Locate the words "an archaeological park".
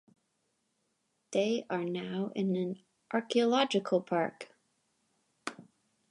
2.55-4.49